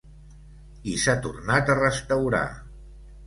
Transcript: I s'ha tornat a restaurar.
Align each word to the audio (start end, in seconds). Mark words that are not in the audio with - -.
I 0.93 0.95
s'ha 1.03 1.15
tornat 1.27 1.69
a 1.73 1.77
restaurar. 1.81 2.43